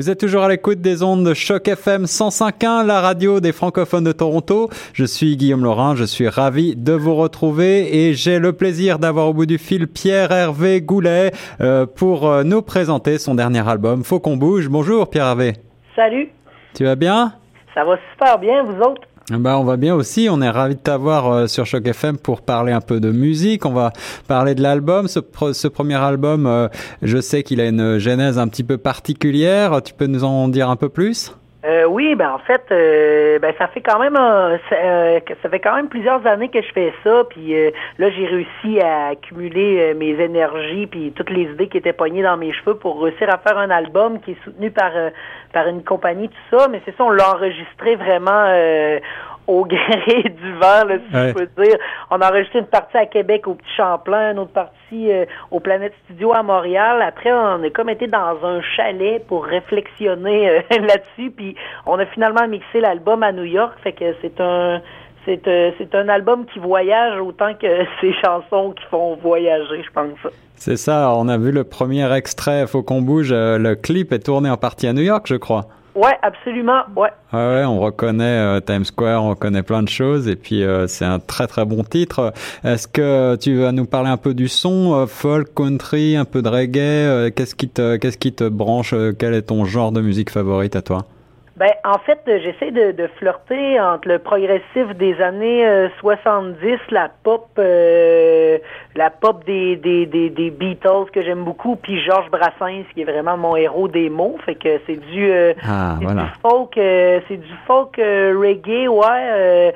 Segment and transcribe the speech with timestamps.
[0.00, 4.04] Vous êtes toujours à l'écoute des ondes de Choc FM 105.1, la radio des francophones
[4.04, 4.70] de Toronto.
[4.94, 9.28] Je suis Guillaume Laurent, je suis ravi de vous retrouver et j'ai le plaisir d'avoir
[9.28, 14.20] au bout du fil Pierre-Hervé Goulet euh, pour euh, nous présenter son dernier album, Faut
[14.20, 14.70] qu'on bouge.
[14.70, 15.52] Bonjour Pierre-Hervé.
[15.94, 16.30] Salut.
[16.74, 17.34] Tu vas bien?
[17.74, 19.02] Ça va super bien, vous autres?
[19.38, 20.28] Bah, on va bien aussi.
[20.30, 23.64] On est ravi de t'avoir euh, sur Choc FM pour parler un peu de musique.
[23.64, 23.92] On va
[24.26, 25.06] parler de l'album.
[25.06, 25.20] Ce,
[25.52, 26.68] ce, premier album, euh,
[27.02, 29.82] je sais qu'il a une genèse un petit peu particulière.
[29.82, 31.32] Tu peux nous en dire un peu plus?
[31.64, 34.76] Euh, oui, ben en fait, euh, ben ça fait quand même ça,
[35.42, 37.54] ça, fait quand même plusieurs années que je fais ça, puis
[37.98, 42.38] là j'ai réussi à accumuler mes énergies puis toutes les idées qui étaient poignées dans
[42.38, 44.92] mes cheveux pour réussir à faire un album qui est soutenu par
[45.52, 48.46] par une compagnie tout ça, mais c'est ça on l'a enregistré vraiment
[49.50, 51.76] au gré du vent, là, si je peux dire.
[52.10, 55.60] On a enregistré une partie à Québec au Petit Champlain, une autre partie euh, au
[55.60, 57.02] Planète Studio à Montréal.
[57.02, 62.06] Après, on a comme été dans un chalet pour réflexionner euh, là-dessus, puis on a
[62.06, 63.74] finalement mixé l'album à New York.
[63.82, 64.80] Fait que c'est un
[65.26, 67.66] c'est euh, c'est un album qui voyage autant que
[68.00, 70.32] ces chansons qui font voyager, je pense.
[70.54, 71.12] C'est ça.
[71.16, 72.66] On a vu le premier extrait.
[72.66, 73.32] Faut qu'on bouge.
[73.32, 75.66] Le clip est tourné en partie à New York, je crois.
[76.00, 77.10] Ouais, absolument, ouais.
[77.34, 81.04] ouais, on reconnaît euh, Times Square, on reconnaît plein de choses, et puis euh, c'est
[81.04, 82.32] un très très bon titre.
[82.64, 86.40] Est-ce que tu vas nous parler un peu du son, euh, folk, country, un peu
[86.40, 90.30] de reggae Qu'est-ce qui te, qu'est-ce qui te branche Quel est ton genre de musique
[90.30, 91.04] favorite à toi?
[91.60, 97.46] Ben, en fait, j'essaie de, de, flirter entre le progressif des années 70, la pop,
[97.56, 103.04] la pop des, des, des, des Beatles que j'aime beaucoup, puis Georges Brassens qui est
[103.04, 104.36] vraiment mon héros des mots.
[104.44, 106.22] Fait que c'est du, euh, ah, voilà.
[106.22, 109.72] du folk, euh, c'est du folk euh, reggae, ouais,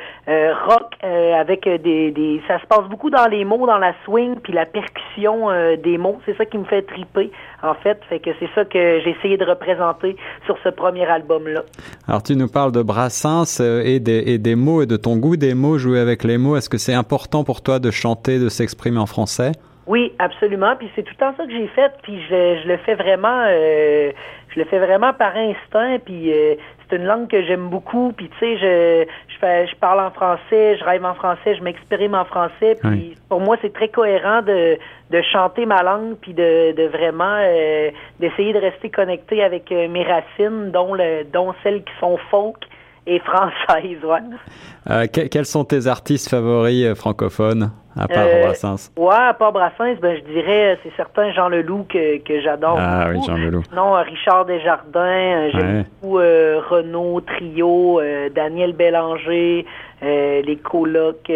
[0.67, 4.53] rock avec des, des, ça se passe beaucoup dans les mots, dans la swing, puis
[4.53, 6.21] la percussion des mots.
[6.27, 7.31] C'est ça qui me fait triper
[7.65, 7.99] en fait.
[8.09, 11.63] Fait que c'est ça que j'ai essayé de représenter sur ce premier album-là.
[12.07, 15.55] Alors tu nous parles de Brassens des, et des mots et de ton goût des
[15.55, 16.57] mots, jouer avec les mots.
[16.57, 19.53] Est-ce que c'est important pour toi de chanter, de s'exprimer en français?
[19.87, 20.77] Oui, absolument.
[20.77, 21.93] Puis c'est tout le temps ça que j'ai fait.
[22.03, 24.13] Puis je, je, le fais vraiment, euh,
[24.49, 25.99] je le fais vraiment par instinct.
[26.05, 26.55] Puis euh,
[26.89, 28.13] c'est une langue que j'aime beaucoup.
[28.17, 31.63] Puis tu sais, je, je, fais, je parle en français, je rêve en français, je
[31.63, 32.79] m'exprime en français.
[32.83, 34.79] Puis pour moi, c'est très cohérent de,
[35.11, 37.91] de chanter ma langue, puis de, de vraiment euh,
[38.21, 42.65] d'essayer de rester connecté avec mes racines, dont le, dont celles qui sont folk
[43.07, 43.99] et françaises.
[44.05, 45.09] Ouais.
[45.09, 47.71] quels sont tes artistes favoris francophones?
[47.97, 48.91] À part euh, Brassens?
[48.97, 52.77] Ouais, à part Brassens, ben, je dirais, c'est certain Jean Leloup que, que j'adore.
[52.79, 53.63] Ah oui, Jean Leloup.
[53.75, 58.01] Non, Richard Desjardins, euh, j'aime beaucoup euh, Renaud, Trio,
[58.35, 59.65] Daniel Bélanger,
[60.03, 61.33] les colocs,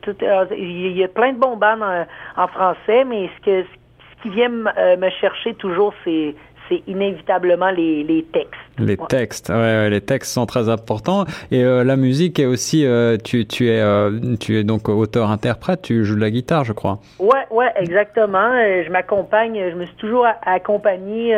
[0.00, 0.16] tout,
[0.56, 1.84] il y a plein de bons bandes
[2.36, 6.34] en, français, mais ce que ce qui vient me chercher toujours, c'est
[6.68, 8.59] c'est inévitablement les, les textes.
[8.80, 11.24] Les textes, ouais, les textes sont très importants.
[11.50, 15.82] Et euh, la musique est aussi, euh, tu, tu es, euh, tu es donc auteur-interprète,
[15.82, 16.98] tu joues de la guitare, je crois.
[17.18, 18.52] Ouais, ouais, exactement.
[18.84, 21.34] je m'accompagne, je me suis toujours accompagné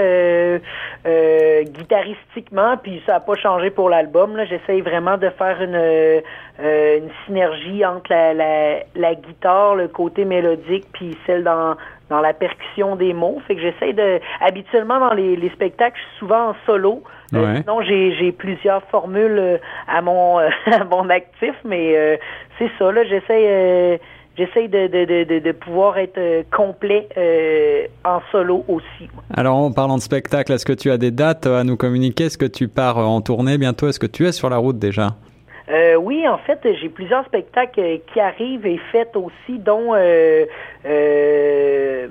[1.04, 4.36] guitaristiquement, puis ça n'a pas changé pour l'album.
[4.36, 6.22] Là, j'essaye vraiment de faire une
[6.62, 11.76] une synergie entre la, la, la guitare, le côté mélodique, puis celle dans
[12.12, 13.41] dans la percussion des mots.
[13.49, 14.21] Fait que j'essaie de.
[14.41, 17.03] Habituellement, dans les, les spectacles, je suis souvent en solo.
[17.34, 19.59] Euh, sinon, j'ai, j'ai plusieurs formules euh,
[19.89, 22.17] à mon, à mon actif, mais euh,
[22.59, 23.05] c'est ça, là.
[23.05, 24.00] J'essaie.
[24.34, 26.19] J'essaie de, de, de, de, pouvoir être
[26.50, 27.06] complet
[28.03, 29.11] en solo aussi.
[29.37, 32.25] Alors, en parlant de spectacle, est-ce que tu as des dates à nous communiquer?
[32.25, 33.89] Est-ce que tu pars en tournée bientôt?
[33.89, 35.09] Est-ce que tu es sur la route déjà?
[35.72, 40.44] Euh, oui, en fait, j'ai plusieurs spectacles qui arrivent et faits aussi, dont euh,
[40.84, 42.09] euh,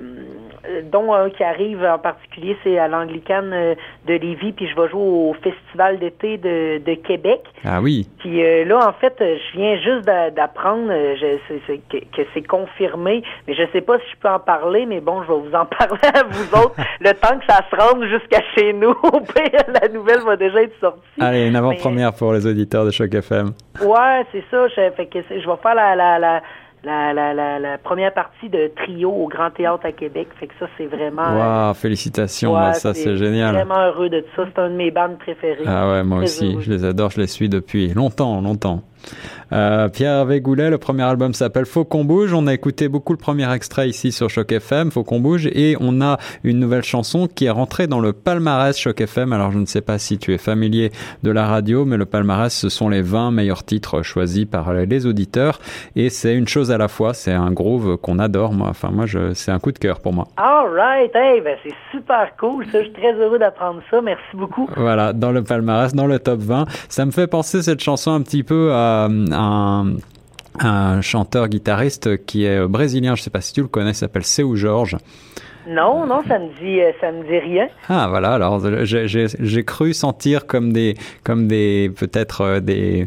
[0.90, 3.74] dont un qui arrive en particulier, c'est à l'Anglicane euh,
[4.06, 7.42] de Lévis, puis je vais jouer au Festival d'été de, de Québec.
[7.64, 8.08] Ah oui.
[8.18, 11.14] Puis euh, là, en fait, je viens juste d'apprendre euh,
[11.90, 15.22] que, que c'est confirmé, mais je sais pas si je peux en parler, mais bon,
[15.22, 18.42] je vais vous en parler à vous autres le temps que ça se rende jusqu'à
[18.56, 18.94] chez nous.
[19.82, 21.00] la nouvelle va déjà être sortie.
[21.20, 23.52] Allez, une avant-première pour les auditeurs de Choc FM.
[23.82, 24.68] Ouais, c'est ça.
[24.68, 26.42] Je, fait que je vais faire la, la, la
[26.84, 30.28] la, la, la, la, première partie de trio au Grand Théâtre à Québec.
[30.38, 31.22] Fait que ça, c'est vraiment.
[31.22, 33.54] Wow, euh, félicitations, ça c'est génial.
[33.54, 34.42] Je suis vraiment heureux de ça.
[34.46, 35.64] C'est un de mes bandes préférées.
[35.66, 36.56] Ah ouais, moi aussi.
[36.60, 38.82] Je les adore, je les suis depuis longtemps, longtemps.
[39.52, 42.32] Euh, Pierre Hervé Goulet, le premier album s'appelle Faut qu'on bouge.
[42.32, 45.76] On a écouté beaucoup le premier extrait ici sur Choc FM, Faut qu'on bouge, et
[45.80, 49.32] on a une nouvelle chanson qui est rentrée dans le palmarès Choc FM.
[49.32, 50.90] Alors je ne sais pas si tu es familier
[51.22, 55.06] de la radio, mais le palmarès, ce sont les 20 meilleurs titres choisis par les
[55.06, 55.60] auditeurs,
[55.96, 57.12] et c'est une chose à la fois.
[57.12, 58.68] C'est un groove qu'on adore, moi.
[58.70, 60.28] Enfin, moi, je, c'est un coup de cœur pour moi.
[60.36, 62.64] All right, hey, ben c'est super cool.
[62.72, 64.00] Ça, je suis très heureux d'apprendre ça.
[64.00, 64.68] Merci beaucoup.
[64.76, 66.64] Voilà, dans le palmarès, dans le top 20.
[66.88, 69.08] Ça me fait penser cette chanson un petit peu à,
[69.42, 69.96] un
[70.58, 74.96] un chanteur-guitariste qui est brésilien, je sais pas si tu le connais, s'appelle Seu Jorge.
[75.66, 77.68] Non, non, ça me dit, euh, ça me dit rien.
[77.88, 83.04] Ah voilà, alors j'ai cru sentir comme des, comme des, peut-être euh, des,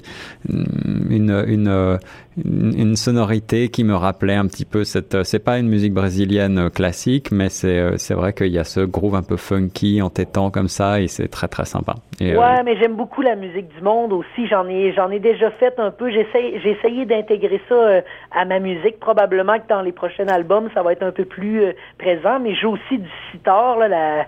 [0.47, 1.99] une, une,
[2.43, 5.23] une, sonorité qui me rappelait un petit peu cette.
[5.23, 8.81] C'est pas une musique brésilienne classique, mais c'est euh, c'est vrai qu'il y a ce
[8.81, 11.95] groove un peu funky, entêtant comme ça, et c'est très très sympa.
[12.19, 14.47] Et, ouais, mais j'aime beaucoup la musique du monde aussi.
[14.47, 16.09] J'en ai j'en ai déjà fait un peu.
[16.09, 16.27] J'ai
[16.65, 18.01] essayé d'intégrer ça
[18.31, 18.99] à ma musique.
[18.99, 21.61] Probablement que dans les prochains albums, ça va être un peu plus
[21.97, 22.39] présent.
[22.39, 24.25] Mais joue aussi du sitar, là, la,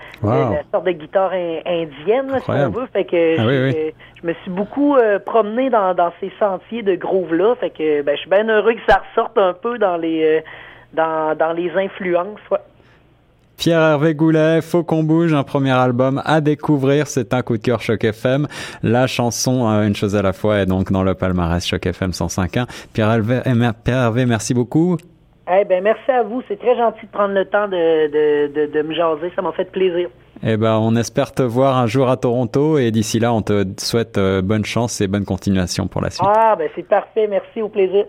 [0.72, 2.88] sorte de guitare indienne, si on veut.
[2.94, 3.92] Fait que ah
[4.22, 7.56] je, me suis beaucoup promené dans, dans ces sentiers de groove-là.
[7.56, 10.42] Fait que ben, je suis bien heureux que ça ressorte un peu dans les, euh,
[10.94, 12.40] dans, dans les influences.
[13.58, 17.82] Pierre-Hervé Goulet, Faut qu'on bouge, un premier album à découvrir, c'est un coup de cœur
[17.82, 18.48] Choc FM.
[18.84, 22.12] La chanson euh, Une chose à la fois est donc dans le palmarès Choc FM
[22.12, 22.68] 105.1.
[22.94, 23.42] Pierre-Hervé,
[23.84, 24.98] Pierre merci beaucoup.
[25.50, 28.72] Eh ben merci à vous, c'est très gentil de prendre le temps de, de, de,
[28.72, 30.10] de me jaser, ça m'a fait plaisir.
[30.44, 33.66] Eh ben, on espère te voir un jour à Toronto et d'ici là, on te
[33.78, 36.28] souhaite euh, bonne chance et bonne continuation pour la suite.
[36.28, 37.28] Ah, ben c'est parfait.
[37.28, 38.06] Merci, au plaisir.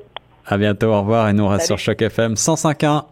[0.47, 3.05] À bientôt, au revoir et nous on reste sur Choc FM 105.1.